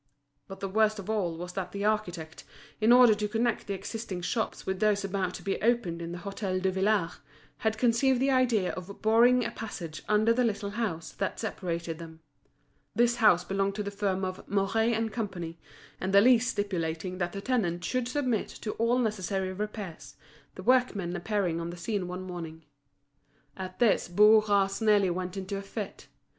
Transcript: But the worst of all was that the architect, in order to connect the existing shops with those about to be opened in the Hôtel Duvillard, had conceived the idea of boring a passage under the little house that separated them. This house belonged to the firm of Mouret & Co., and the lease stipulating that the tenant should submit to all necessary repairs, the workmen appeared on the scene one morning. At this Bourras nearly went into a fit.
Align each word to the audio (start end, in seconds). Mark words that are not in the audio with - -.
But 0.47 0.61
the 0.61 0.67
worst 0.67 0.97
of 0.97 1.11
all 1.11 1.37
was 1.37 1.53
that 1.53 1.71
the 1.73 1.85
architect, 1.85 2.43
in 2.79 2.91
order 2.91 3.13
to 3.13 3.27
connect 3.27 3.67
the 3.67 3.75
existing 3.75 4.23
shops 4.23 4.65
with 4.65 4.79
those 4.79 5.03
about 5.05 5.35
to 5.35 5.43
be 5.43 5.61
opened 5.61 6.01
in 6.01 6.11
the 6.11 6.17
Hôtel 6.17 6.59
Duvillard, 6.59 7.17
had 7.59 7.77
conceived 7.77 8.19
the 8.19 8.31
idea 8.31 8.71
of 8.71 9.03
boring 9.03 9.45
a 9.45 9.51
passage 9.51 10.01
under 10.09 10.33
the 10.33 10.43
little 10.43 10.71
house 10.71 11.11
that 11.11 11.39
separated 11.39 11.99
them. 11.99 12.19
This 12.95 13.17
house 13.17 13.43
belonged 13.43 13.75
to 13.75 13.83
the 13.83 13.91
firm 13.91 14.25
of 14.25 14.43
Mouret 14.49 14.95
& 15.11 15.11
Co., 15.11 15.29
and 16.01 16.11
the 16.11 16.19
lease 16.21 16.47
stipulating 16.47 17.19
that 17.19 17.31
the 17.31 17.39
tenant 17.39 17.83
should 17.85 18.07
submit 18.07 18.47
to 18.47 18.71
all 18.81 18.97
necessary 18.97 19.53
repairs, 19.53 20.15
the 20.55 20.63
workmen 20.63 21.15
appeared 21.15 21.59
on 21.59 21.69
the 21.69 21.77
scene 21.77 22.07
one 22.07 22.23
morning. 22.23 22.63
At 23.55 23.77
this 23.77 24.07
Bourras 24.07 24.81
nearly 24.81 25.11
went 25.11 25.37
into 25.37 25.57
a 25.57 25.61
fit. 25.61 26.07